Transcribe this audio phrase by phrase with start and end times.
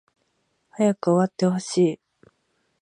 [0.71, 1.99] 早く終わってほしい